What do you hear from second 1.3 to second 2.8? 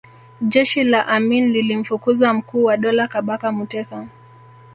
lilimfukuza mkuu wa